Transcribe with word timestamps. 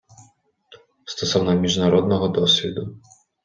Стосовно 1.05 1.53
міжнародного 1.55 2.27
досвіду. 2.29 2.95